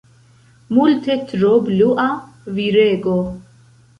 Multe 0.77 1.11
tro 1.33 1.51
blua, 1.67 2.07
virego. 2.57 3.17